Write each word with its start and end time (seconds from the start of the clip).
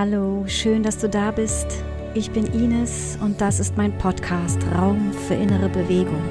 Hallo, 0.00 0.44
schön, 0.46 0.84
dass 0.84 0.98
du 0.98 1.08
da 1.08 1.32
bist. 1.32 1.66
Ich 2.14 2.30
bin 2.30 2.46
Ines 2.46 3.18
und 3.20 3.40
das 3.40 3.58
ist 3.58 3.76
mein 3.76 3.90
Podcast 3.98 4.60
Raum 4.76 5.12
für 5.26 5.34
innere 5.34 5.68
Bewegung. 5.68 6.22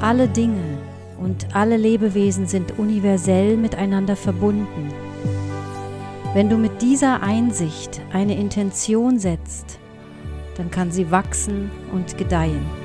Alle 0.00 0.28
Dinge 0.28 0.62
und 1.18 1.56
alle 1.56 1.76
Lebewesen 1.76 2.46
sind 2.46 2.78
universell 2.78 3.56
miteinander 3.56 4.14
verbunden. 4.14 4.94
Wenn 6.34 6.48
du 6.48 6.56
mit 6.56 6.80
dieser 6.80 7.24
Einsicht 7.24 8.00
eine 8.12 8.38
Intention 8.38 9.18
setzt, 9.18 9.80
dann 10.56 10.70
kann 10.70 10.92
sie 10.92 11.10
wachsen 11.10 11.72
und 11.92 12.16
gedeihen. 12.16 12.83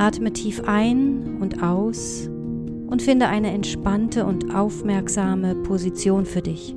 Atme 0.00 0.32
tief 0.32 0.62
ein 0.64 1.36
und 1.42 1.62
aus 1.62 2.26
und 2.86 3.02
finde 3.02 3.28
eine 3.28 3.50
entspannte 3.50 4.24
und 4.24 4.54
aufmerksame 4.54 5.54
Position 5.56 6.24
für 6.24 6.40
dich. 6.40 6.74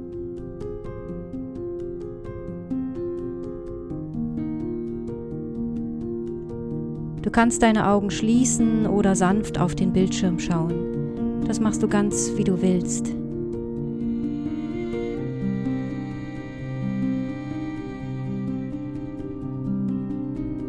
Du 7.22 7.32
kannst 7.32 7.63
deine 7.63 7.88
Augen 7.88 8.12
schließen 8.12 8.86
oder 8.86 9.16
sanft 9.16 9.58
auf 9.58 9.74
den 9.74 9.94
Bildschirm 9.94 10.38
schauen. 10.38 11.41
Das 11.48 11.62
machst 11.62 11.82
du 11.82 11.88
ganz 11.88 12.34
wie 12.35 12.44
du 12.44 12.62
willst. 12.62 13.23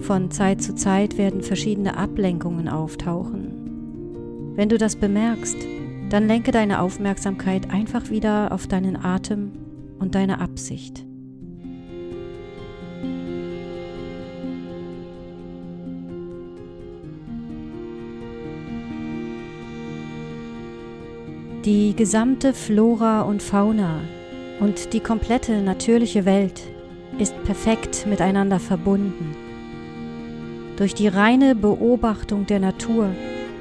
Von 0.07 0.31
Zeit 0.31 0.61
zu 0.61 0.75
Zeit 0.75 1.17
werden 1.17 1.41
verschiedene 1.41 1.97
Ablenkungen 1.97 2.69
auftauchen. 2.69 4.53
Wenn 4.55 4.69
du 4.69 4.77
das 4.77 4.97
bemerkst, 4.97 5.57
dann 6.11 6.27
lenke 6.27 6.51
deine 6.51 6.83
Aufmerksamkeit 6.83 7.71
einfach 7.71 8.11
wieder 8.11 8.53
auf 8.53 8.67
deinen 8.67 9.03
Atem 9.03 9.53
und 9.99 10.15
deine 10.15 10.43
Absicht. 10.43 11.07
Die 21.65 21.97
gesamte 21.97 22.53
Flora 22.53 23.23
und 23.23 23.43
Fauna 23.43 24.01
und 24.61 24.93
die 24.93 25.01
komplette 25.01 25.63
natürliche 25.63 26.27
Welt 26.27 26.61
ist 27.19 27.43
perfekt 27.45 28.07
miteinander 28.07 28.61
verbunden. 28.61 29.44
Durch 30.77 30.95
die 30.95 31.07
reine 31.07 31.55
Beobachtung 31.55 32.47
der 32.47 32.59
Natur 32.59 33.11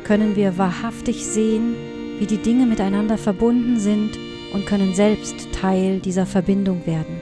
können 0.03 0.35
wir 0.35 0.57
wahrhaftig 0.57 1.25
sehen, 1.25 1.75
wie 2.17 2.25
die 2.25 2.37
Dinge 2.37 2.65
miteinander 2.65 3.19
verbunden 3.19 3.79
sind 3.79 4.17
und 4.53 4.65
können 4.65 4.95
selbst 4.95 5.51
Teil 5.51 5.99
dieser 5.99 6.25
Verbindung 6.25 6.85
werden. 6.87 7.21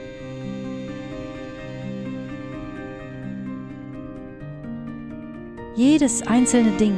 Jedes 5.76 6.26
einzelne 6.26 6.70
Ding, 6.72 6.96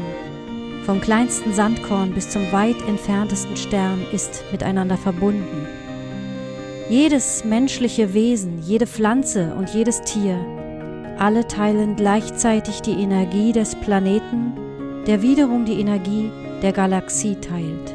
vom 0.84 1.00
kleinsten 1.00 1.52
Sandkorn 1.52 2.12
bis 2.12 2.30
zum 2.30 2.50
weit 2.52 2.80
entferntesten 2.86 3.56
Stern, 3.56 4.02
ist 4.12 4.44
miteinander 4.52 4.96
verbunden. 4.96 5.66
Jedes 6.90 7.44
menschliche 7.44 8.14
Wesen, 8.14 8.60
jede 8.62 8.86
Pflanze 8.86 9.54
und 9.54 9.70
jedes 9.70 10.02
Tier 10.02 10.53
alle 11.18 11.46
teilen 11.46 11.96
gleichzeitig 11.96 12.82
die 12.82 13.02
Energie 13.02 13.52
des 13.52 13.74
Planeten, 13.74 14.52
der 15.06 15.22
wiederum 15.22 15.64
die 15.64 15.80
Energie 15.80 16.30
der 16.62 16.72
Galaxie 16.72 17.36
teilt. 17.36 17.94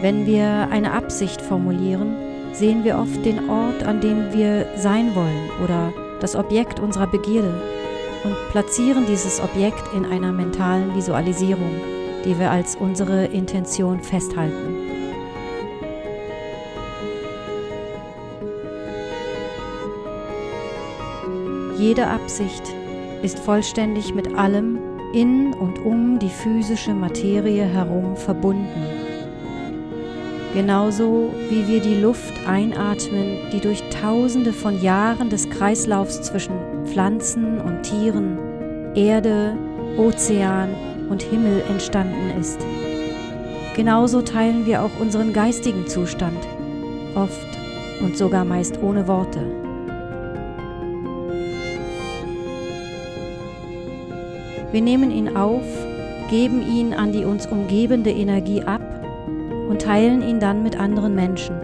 Wenn 0.00 0.26
wir 0.26 0.68
eine 0.70 0.92
Absicht 0.92 1.40
formulieren, 1.40 2.16
sehen 2.52 2.82
wir 2.82 2.98
oft 2.98 3.24
den 3.24 3.48
Ort, 3.48 3.84
an 3.84 4.00
dem 4.00 4.32
wir 4.32 4.66
sein 4.76 5.14
wollen 5.14 5.50
oder 5.62 5.92
das 6.20 6.34
Objekt 6.34 6.80
unserer 6.80 7.06
Begierde 7.06 7.54
und 8.24 8.34
platzieren 8.50 9.06
dieses 9.06 9.40
Objekt 9.40 9.94
in 9.94 10.04
einer 10.04 10.32
mentalen 10.32 10.94
Visualisierung 10.94 12.01
die 12.24 12.38
wir 12.38 12.50
als 12.50 12.76
unsere 12.76 13.26
Intention 13.26 14.00
festhalten. 14.00 14.92
Jede 21.78 22.06
Absicht 22.06 22.62
ist 23.22 23.38
vollständig 23.40 24.14
mit 24.14 24.34
allem 24.34 24.78
in 25.12 25.52
und 25.54 25.78
um 25.84 26.18
die 26.18 26.28
physische 26.28 26.94
Materie 26.94 27.64
herum 27.64 28.16
verbunden. 28.16 28.86
Genauso 30.54 31.30
wie 31.48 31.66
wir 31.66 31.80
die 31.80 32.00
Luft 32.00 32.34
einatmen, 32.46 33.38
die 33.52 33.60
durch 33.60 33.82
tausende 33.88 34.52
von 34.52 34.82
Jahren 34.82 35.30
des 35.30 35.48
Kreislaufs 35.48 36.22
zwischen 36.22 36.54
Pflanzen 36.84 37.58
und 37.58 37.82
Tieren, 37.82 38.38
Erde, 38.94 39.56
Ozean 39.96 40.68
und 41.12 41.22
Himmel 41.22 41.62
entstanden 41.68 42.40
ist. 42.40 42.58
Genauso 43.76 44.22
teilen 44.22 44.64
wir 44.64 44.82
auch 44.82 44.98
unseren 44.98 45.34
geistigen 45.34 45.86
Zustand, 45.86 46.38
oft 47.14 47.46
und 48.00 48.16
sogar 48.16 48.46
meist 48.46 48.82
ohne 48.82 49.06
Worte. 49.06 49.40
Wir 54.72 54.80
nehmen 54.80 55.10
ihn 55.10 55.36
auf, 55.36 55.64
geben 56.30 56.66
ihn 56.66 56.94
an 56.94 57.12
die 57.12 57.26
uns 57.26 57.46
umgebende 57.46 58.10
Energie 58.10 58.62
ab 58.62 58.80
und 59.68 59.82
teilen 59.82 60.22
ihn 60.22 60.40
dann 60.40 60.62
mit 60.62 60.80
anderen 60.80 61.14
Menschen. 61.14 61.60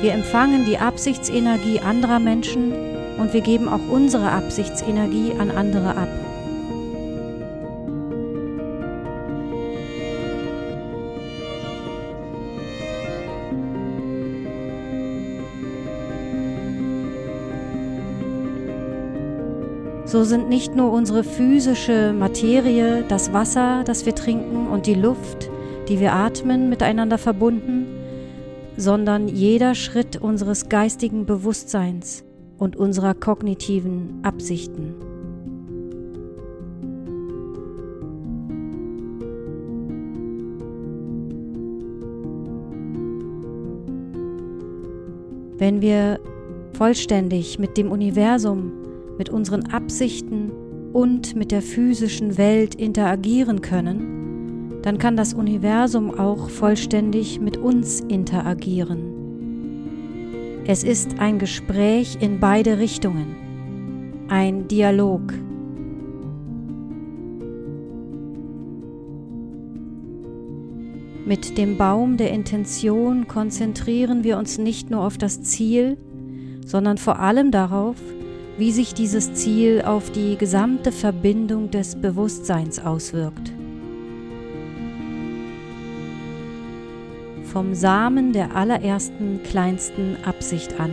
Wir 0.00 0.12
empfangen 0.12 0.64
die 0.64 0.78
Absichtsenergie 0.78 1.80
anderer 1.80 2.18
Menschen 2.18 2.72
und 3.18 3.34
wir 3.34 3.42
geben 3.42 3.68
auch 3.68 3.88
unsere 3.90 4.30
Absichtsenergie 4.30 5.32
an 5.38 5.50
andere 5.50 5.96
ab. 5.96 6.08
So 20.14 20.22
sind 20.22 20.48
nicht 20.48 20.76
nur 20.76 20.92
unsere 20.92 21.24
physische 21.24 22.12
Materie, 22.16 23.02
das 23.08 23.32
Wasser, 23.32 23.82
das 23.84 24.06
wir 24.06 24.14
trinken 24.14 24.68
und 24.68 24.86
die 24.86 24.94
Luft, 24.94 25.50
die 25.88 25.98
wir 25.98 26.12
atmen, 26.12 26.68
miteinander 26.68 27.18
verbunden, 27.18 27.86
sondern 28.76 29.26
jeder 29.26 29.74
Schritt 29.74 30.16
unseres 30.16 30.68
geistigen 30.68 31.26
Bewusstseins 31.26 32.22
und 32.58 32.76
unserer 32.76 33.12
kognitiven 33.14 34.20
Absichten. 34.22 34.94
Wenn 45.58 45.82
wir 45.82 46.20
vollständig 46.74 47.58
mit 47.58 47.76
dem 47.76 47.90
Universum 47.90 48.83
mit 49.18 49.28
unseren 49.28 49.66
Absichten 49.66 50.50
und 50.92 51.34
mit 51.34 51.50
der 51.50 51.62
physischen 51.62 52.38
Welt 52.38 52.74
interagieren 52.74 53.60
können, 53.60 54.80
dann 54.82 54.98
kann 54.98 55.16
das 55.16 55.34
Universum 55.34 56.10
auch 56.18 56.50
vollständig 56.50 57.40
mit 57.40 57.56
uns 57.56 58.00
interagieren. 58.00 59.14
Es 60.66 60.84
ist 60.84 61.18
ein 61.18 61.38
Gespräch 61.38 62.18
in 62.20 62.40
beide 62.40 62.78
Richtungen, 62.78 63.34
ein 64.28 64.68
Dialog. 64.68 65.22
Mit 71.26 71.56
dem 71.56 71.76
Baum 71.78 72.18
der 72.18 72.30
Intention 72.30 73.26
konzentrieren 73.26 74.24
wir 74.24 74.36
uns 74.36 74.58
nicht 74.58 74.90
nur 74.90 75.00
auf 75.00 75.16
das 75.16 75.42
Ziel, 75.42 75.96
sondern 76.66 76.98
vor 76.98 77.18
allem 77.18 77.50
darauf, 77.50 77.96
wie 78.56 78.70
sich 78.70 78.94
dieses 78.94 79.34
Ziel 79.34 79.82
auf 79.82 80.10
die 80.10 80.36
gesamte 80.36 80.92
Verbindung 80.92 81.70
des 81.70 81.96
Bewusstseins 81.96 82.78
auswirkt. 82.78 83.52
Vom 87.44 87.74
Samen 87.74 88.32
der 88.32 88.54
allerersten 88.56 89.42
kleinsten 89.42 90.16
Absicht 90.24 90.78
an 90.80 90.90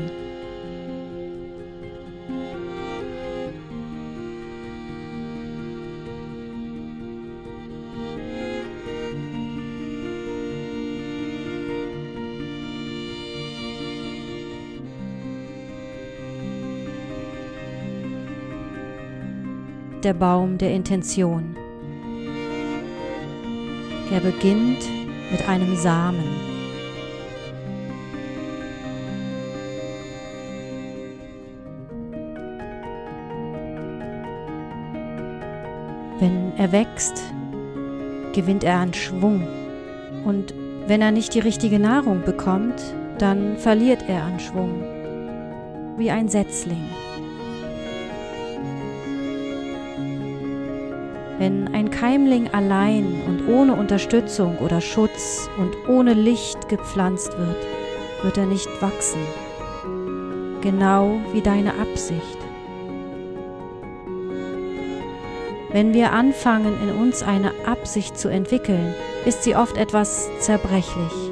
der 20.04 20.14
Baum 20.14 20.58
der 20.58 20.72
Intention. 20.72 21.56
Er 24.12 24.20
beginnt 24.20 24.90
mit 25.32 25.48
einem 25.48 25.76
Samen. 25.76 26.26
Wenn 36.20 36.52
er 36.58 36.72
wächst, 36.72 37.22
gewinnt 38.34 38.64
er 38.64 38.78
an 38.78 38.94
Schwung. 38.94 39.48
Und 40.26 40.54
wenn 40.88 41.02
er 41.02 41.12
nicht 41.12 41.34
die 41.34 41.40
richtige 41.40 41.80
Nahrung 41.80 42.24
bekommt, 42.24 42.82
dann 43.18 43.58
verliert 43.58 44.04
er 44.08 44.24
an 44.24 44.40
Schwung. 44.40 44.84
Wie 45.98 46.12
ein 46.12 46.28
Setzling. 46.28 46.90
Wenn 51.42 51.74
ein 51.74 51.90
Keimling 51.90 52.54
allein 52.54 53.20
und 53.26 53.48
ohne 53.48 53.74
Unterstützung 53.74 54.60
oder 54.60 54.80
Schutz 54.80 55.50
und 55.58 55.90
ohne 55.90 56.14
Licht 56.14 56.70
gepflanzt 56.70 57.36
wird, 57.36 57.58
wird 58.22 58.38
er 58.38 58.46
nicht 58.46 58.70
wachsen. 58.80 59.22
Genau 60.62 61.20
wie 61.34 61.42
deine 61.42 61.74
Absicht. 61.80 62.38
Wenn 65.72 65.96
wir 65.96 66.12
anfangen, 66.12 66.76
in 66.84 67.02
uns 67.02 67.24
eine 67.24 67.54
Absicht 67.66 68.20
zu 68.20 68.30
entwickeln, 68.30 68.94
ist 69.26 69.42
sie 69.42 69.56
oft 69.56 69.78
etwas 69.78 70.30
zerbrechlich. 70.38 71.32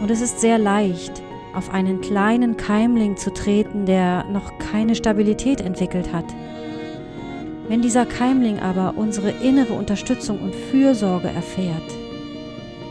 Und 0.00 0.08
es 0.08 0.20
ist 0.20 0.40
sehr 0.40 0.58
leicht, 0.58 1.20
auf 1.52 1.74
einen 1.74 2.00
kleinen 2.00 2.56
Keimling 2.56 3.16
zu 3.16 3.34
treten, 3.34 3.86
der 3.86 4.22
noch 4.26 4.56
keine 4.70 4.94
Stabilität 4.94 5.60
entwickelt 5.60 6.12
hat. 6.12 6.26
Wenn 7.68 7.82
dieser 7.82 8.06
Keimling 8.06 8.60
aber 8.60 8.94
unsere 8.96 9.30
innere 9.30 9.72
Unterstützung 9.72 10.38
und 10.38 10.54
Fürsorge 10.54 11.28
erfährt, 11.28 11.82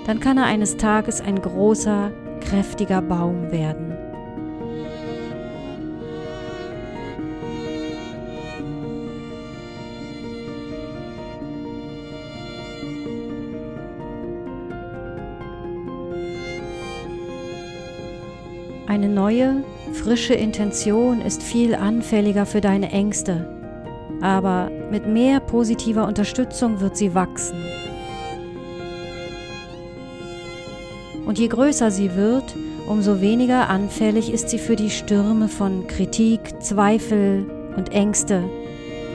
dann 0.06 0.20
kann 0.20 0.38
er 0.38 0.46
eines 0.46 0.76
Tages 0.76 1.22
ein 1.22 1.42
großer, 1.42 2.12
kräftiger 2.42 3.02
Baum 3.02 3.52
werden. 3.52 3.94
Eine 18.88 19.08
neue, 19.10 19.64
frische 19.94 20.34
Intention 20.34 21.22
ist 21.22 21.42
viel 21.42 21.76
anfälliger 21.76 22.46
für 22.46 22.62
deine 22.62 22.92
Ängste, 22.92 23.55
aber 24.26 24.72
mit 24.90 25.06
mehr 25.06 25.40
positiver 25.40 26.08
Unterstützung 26.08 26.80
wird 26.80 26.98
sie 26.98 27.14
wachsen. 27.14 27.64
Und 31.28 31.38
je 31.38 31.48
größer 31.48 31.92
sie 31.92 32.16
wird, 32.16 32.56
umso 32.88 33.22
weniger 33.22 33.70
anfällig 33.70 34.34
ist 34.34 34.50
sie 34.50 34.58
für 34.58 34.76
die 34.76 34.90
Stürme 34.90 35.48
von 35.48 35.86
Kritik, 35.86 36.60
Zweifel 36.60 37.46
und 37.78 37.94
Ängste, 37.94 38.44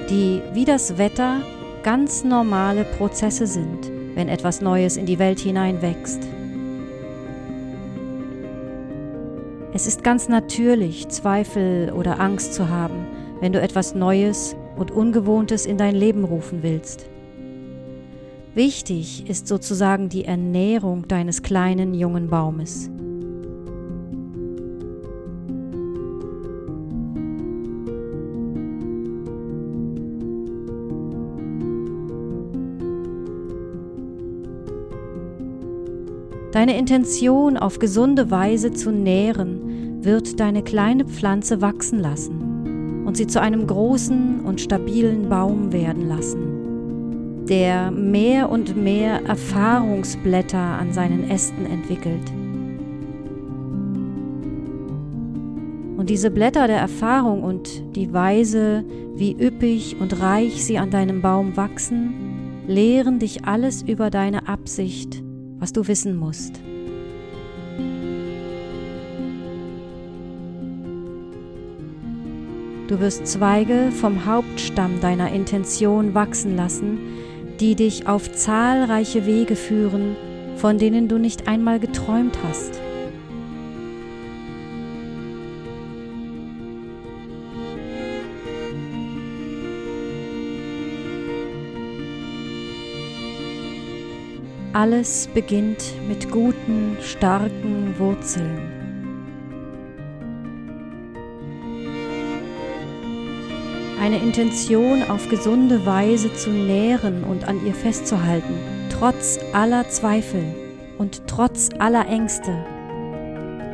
die 0.08 0.42
wie 0.52 0.64
das 0.64 0.96
Wetter 0.96 1.40
ganz 1.82 2.22
normale 2.22 2.84
Prozesse 2.84 3.48
sind, 3.48 3.90
wenn 4.14 4.28
etwas 4.28 4.60
Neues 4.60 4.96
in 4.96 5.06
die 5.06 5.18
Welt 5.18 5.40
hineinwächst. 5.40 6.22
Es 9.72 9.88
ist 9.88 10.04
ganz 10.04 10.28
natürlich, 10.28 11.08
Zweifel 11.08 11.92
oder 11.96 12.20
Angst 12.20 12.54
zu 12.54 12.68
haben, 12.68 13.06
wenn 13.40 13.52
du 13.52 13.60
etwas 13.60 13.94
Neues 13.96 14.54
und 14.80 14.90
Ungewohntes 14.90 15.66
in 15.66 15.76
dein 15.76 15.94
Leben 15.94 16.24
rufen 16.24 16.62
willst. 16.62 17.06
Wichtig 18.54 19.28
ist 19.28 19.46
sozusagen 19.46 20.08
die 20.08 20.24
Ernährung 20.24 21.06
deines 21.06 21.42
kleinen 21.42 21.92
jungen 21.92 22.28
Baumes. 22.28 22.90
Deine 36.52 36.76
Intention 36.76 37.56
auf 37.56 37.78
gesunde 37.78 38.30
Weise 38.30 38.72
zu 38.72 38.90
nähren, 38.90 40.02
wird 40.02 40.40
deine 40.40 40.64
kleine 40.64 41.04
Pflanze 41.04 41.60
wachsen 41.60 42.00
lassen 42.00 42.49
und 43.10 43.16
sie 43.16 43.26
zu 43.26 43.40
einem 43.40 43.66
großen 43.66 44.38
und 44.44 44.60
stabilen 44.60 45.28
Baum 45.28 45.72
werden 45.72 46.06
lassen, 46.06 47.44
der 47.44 47.90
mehr 47.90 48.48
und 48.48 48.76
mehr 48.76 49.26
Erfahrungsblätter 49.26 50.56
an 50.56 50.92
seinen 50.92 51.28
Ästen 51.28 51.66
entwickelt. 51.66 52.30
Und 55.96 56.08
diese 56.08 56.30
Blätter 56.30 56.68
der 56.68 56.78
Erfahrung 56.78 57.42
und 57.42 57.96
die 57.96 58.12
Weise, 58.12 58.84
wie 59.16 59.32
üppig 59.32 59.96
und 60.00 60.20
reich 60.20 60.64
sie 60.64 60.78
an 60.78 60.92
deinem 60.92 61.20
Baum 61.20 61.56
wachsen, 61.56 62.14
lehren 62.68 63.18
dich 63.18 63.44
alles 63.44 63.82
über 63.82 64.10
deine 64.10 64.46
Absicht 64.46 65.20
was 65.60 65.72
du 65.72 65.86
wissen 65.86 66.16
musst. 66.16 66.60
Du 72.90 72.98
wirst 72.98 73.28
Zweige 73.28 73.92
vom 73.92 74.26
Hauptstamm 74.26 75.00
deiner 75.00 75.30
Intention 75.30 76.12
wachsen 76.12 76.56
lassen, 76.56 76.98
die 77.60 77.76
dich 77.76 78.08
auf 78.08 78.32
zahlreiche 78.32 79.26
Wege 79.26 79.54
führen, 79.54 80.16
von 80.56 80.76
denen 80.76 81.06
du 81.06 81.16
nicht 81.16 81.46
einmal 81.46 81.78
geträumt 81.78 82.36
hast. 82.42 82.80
Alles 94.72 95.28
beginnt 95.32 95.84
mit 96.08 96.28
guten, 96.32 96.96
starken 97.00 97.94
Wurzeln. 97.98 98.79
Eine 104.00 104.16
Intention 104.16 105.02
auf 105.02 105.28
gesunde 105.28 105.84
Weise 105.84 106.32
zu 106.32 106.48
nähren 106.48 107.22
und 107.22 107.46
an 107.46 107.66
ihr 107.66 107.74
festzuhalten, 107.74 108.54
trotz 108.90 109.38
aller 109.52 109.86
Zweifel 109.90 110.42
und 110.96 111.26
trotz 111.26 111.68
aller 111.78 112.08
Ängste, 112.08 112.50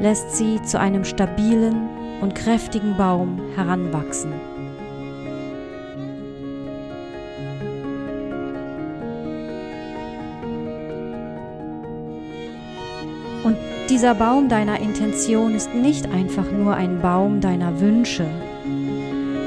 lässt 0.00 0.36
sie 0.36 0.60
zu 0.64 0.80
einem 0.80 1.04
stabilen 1.04 1.88
und 2.20 2.34
kräftigen 2.34 2.96
Baum 2.96 3.40
heranwachsen. 3.54 4.32
Und 13.44 13.56
dieser 13.88 14.16
Baum 14.16 14.48
deiner 14.48 14.80
Intention 14.80 15.54
ist 15.54 15.72
nicht 15.72 16.10
einfach 16.10 16.50
nur 16.50 16.74
ein 16.74 17.00
Baum 17.00 17.40
deiner 17.40 17.78
Wünsche, 17.80 18.26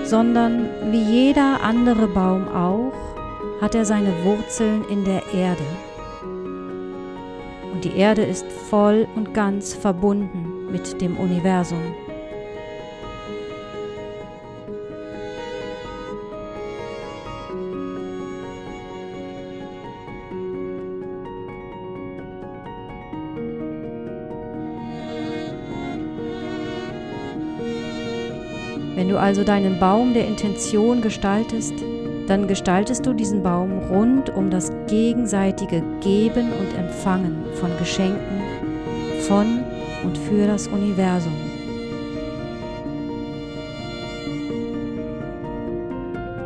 sondern 0.10 0.68
wie 0.92 1.04
jeder 1.04 1.62
andere 1.62 2.08
Baum 2.08 2.48
auch, 2.48 2.92
hat 3.62 3.76
er 3.76 3.86
seine 3.86 4.12
Wurzeln 4.24 4.84
in 4.90 5.06
der 5.06 5.22
Erde. 5.34 5.64
Und 7.72 7.86
die 7.86 7.96
Erde 7.96 8.24
ist 8.24 8.46
voll 8.70 9.08
und 9.16 9.36
ganz 9.36 9.76
verbunden 9.76 10.72
mit 10.72 11.00
dem 11.00 11.16
Universum. 11.18 11.94
Wenn 29.00 29.08
du 29.08 29.18
also 29.18 29.46
deinen 29.46 29.80
Baum 29.80 30.14
der 30.14 30.28
Intention 30.28 31.00
gestaltest, 31.00 31.74
dann 32.28 32.50
gestaltest 32.50 33.06
du 33.06 33.14
diesen 33.14 33.42
Baum 33.42 33.80
rund 33.90 34.30
um 34.30 34.50
das 34.50 34.74
gegenseitige 34.88 35.82
Geben 36.02 36.50
und 36.52 36.78
Empfangen 36.78 37.46
von 37.62 37.70
Geschenken 37.78 38.42
von 39.22 39.64
und 40.04 40.18
für 40.18 40.48
das 40.48 40.68
Universum. 40.68 41.32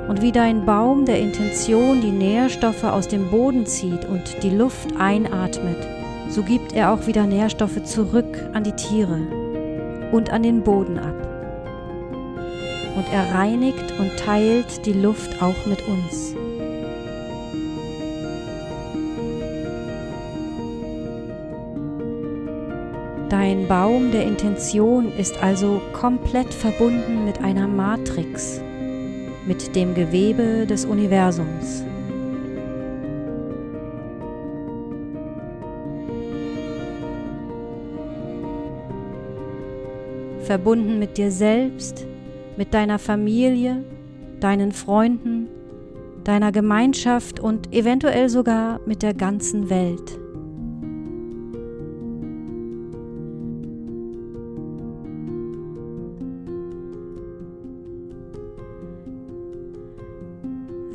Und 0.07 0.21
wie 0.21 0.31
dein 0.31 0.63
Baum 0.63 1.05
der 1.05 1.19
Intention 1.21 2.01
die 2.01 2.11
Nährstoffe 2.11 2.83
aus 2.83 3.07
dem 3.07 3.31
Boden 3.31 3.65
zieht 3.65 4.05
und 4.05 4.43
die 4.43 4.51
Luft 4.51 4.89
einatmet, 4.99 5.77
so 6.29 6.43
gibt 6.43 6.73
er 6.73 6.93
auch 6.93 7.07
wieder 7.07 7.25
Nährstoffe 7.25 7.83
zurück 7.83 8.47
an 8.53 8.63
die 8.63 8.73
Tiere 8.73 9.21
und 10.11 10.29
an 10.29 10.43
den 10.43 10.61
Boden 10.61 10.99
ab. 10.99 11.32
Und 12.95 13.05
er 13.11 13.33
reinigt 13.33 13.93
und 13.99 14.17
teilt 14.17 14.85
die 14.85 14.93
Luft 14.93 15.41
auch 15.41 15.65
mit 15.65 15.87
uns. 15.87 16.35
Dein 23.29 23.67
Baum 23.67 24.11
der 24.11 24.25
Intention 24.25 25.11
ist 25.17 25.41
also 25.41 25.81
komplett 25.93 26.53
verbunden 26.53 27.25
mit 27.25 27.41
einer 27.41 27.67
Matrix, 27.67 28.61
mit 29.47 29.75
dem 29.75 29.95
Gewebe 29.95 30.67
des 30.67 30.85
Universums. 30.85 31.83
Verbunden 40.43 40.99
mit 40.99 41.17
dir 41.17 41.31
selbst, 41.31 42.05
mit 42.57 42.73
deiner 42.73 42.99
Familie, 42.99 43.83
deinen 44.39 44.71
Freunden, 44.71 45.47
deiner 46.23 46.51
Gemeinschaft 46.51 47.39
und 47.39 47.73
eventuell 47.73 48.29
sogar 48.29 48.79
mit 48.85 49.03
der 49.03 49.13
ganzen 49.13 49.69
Welt. 49.69 50.19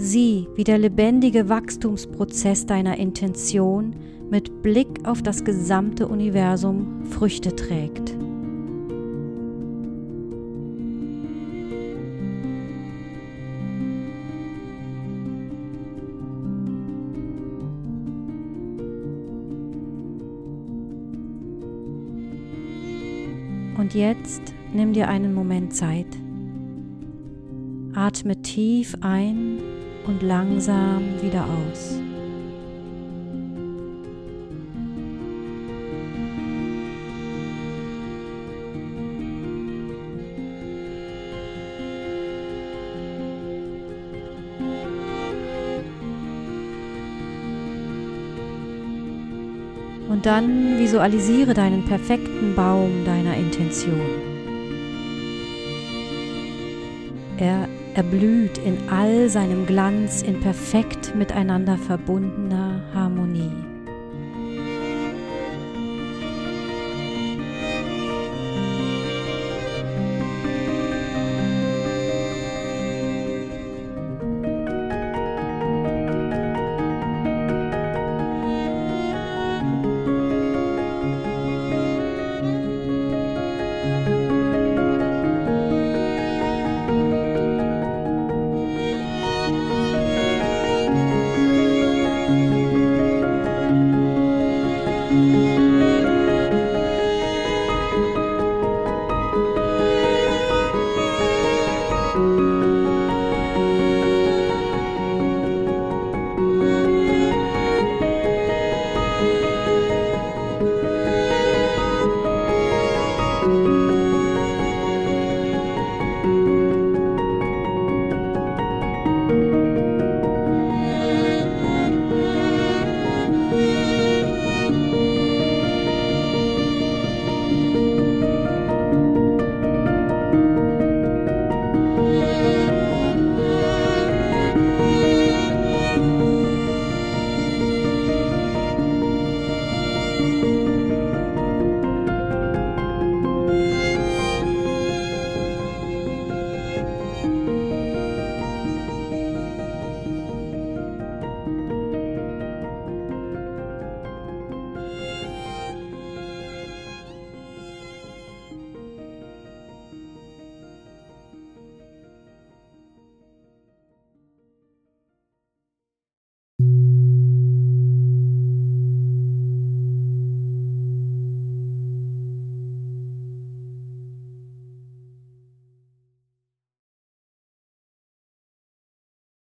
Sieh, 0.00 0.48
wie 0.54 0.64
der 0.64 0.78
lebendige 0.78 1.48
Wachstumsprozess 1.48 2.66
deiner 2.66 2.96
Intention 2.98 3.96
mit 4.30 4.62
Blick 4.62 4.88
auf 5.04 5.22
das 5.22 5.44
gesamte 5.44 6.06
Universum 6.06 7.04
Früchte 7.10 7.54
trägt. 7.54 8.17
Und 23.78 23.94
jetzt 23.94 24.42
nimm 24.74 24.92
dir 24.92 25.08
einen 25.08 25.32
Moment 25.32 25.72
Zeit. 25.72 26.08
Atme 27.94 28.42
tief 28.42 28.96
ein 29.00 29.60
und 30.06 30.22
langsam 30.22 31.04
wieder 31.22 31.44
aus. 31.44 32.00
Und 50.08 50.24
dann 50.24 50.78
visualisiere 50.78 51.54
deinen 51.54 51.84
perfekten 51.84 52.54
Baum 52.54 53.04
deiner 53.04 53.36
Intention. 53.36 54.00
Er 57.36 57.68
erblüht 57.94 58.58
in 58.58 58.88
all 58.90 59.28
seinem 59.28 59.66
Glanz 59.66 60.22
in 60.22 60.40
perfekt 60.40 61.14
miteinander 61.14 61.76
verbundener 61.76 62.67